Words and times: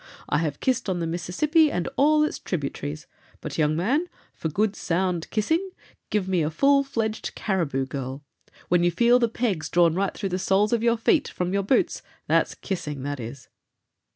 I 0.27 0.39
have 0.39 0.59
kissed 0.61 0.89
on 0.89 0.97
the 0.99 1.05
Mississippi 1.05 1.69
and 1.71 1.87
all 1.95 2.23
its 2.23 2.39
tributaries; 2.39 3.05
but, 3.39 3.59
young 3.59 3.75
man, 3.75 4.07
for 4.33 4.49
good 4.49 4.75
sound 4.75 5.29
kissing, 5.29 5.69
give 6.09 6.27
me 6.27 6.41
a 6.41 6.49
full 6.49 6.83
fledged 6.83 7.35
Caribou 7.35 7.85
girl. 7.85 8.23
When 8.67 8.83
you 8.83 8.89
feel 8.89 9.19
the 9.19 9.29
pegs 9.29 9.69
drawn 9.69 9.93
right 9.93 10.15
through 10.15 10.29
the 10.29 10.39
soles 10.39 10.73
of 10.73 10.81
your 10.81 10.97
feet, 10.97 11.27
from 11.27 11.53
your 11.53 11.61
boots, 11.61 12.01
that's 12.25 12.55
kissing, 12.55 13.03
that 13.03 13.19
is." 13.19 13.47